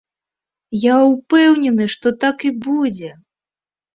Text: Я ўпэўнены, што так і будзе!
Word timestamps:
Я 0.85 0.95
ўпэўнены, 1.09 1.83
што 1.95 2.07
так 2.23 2.37
і 2.51 2.53
будзе! 2.65 3.11